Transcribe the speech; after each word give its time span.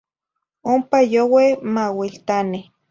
Ompa 0.71 0.99
youe 1.13 1.45
mauiltaneh. 1.73 2.65